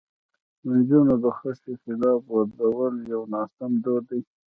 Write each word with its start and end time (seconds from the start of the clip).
د 0.61 0.63
نجونو 0.75 1.13
د 1.23 1.25
خوښې 1.37 1.73
خلاف 1.83 2.21
ودول 2.35 2.93
یو 3.13 3.21
ناسم 3.33 3.71
دود 3.83 4.03
دی. 4.09 4.21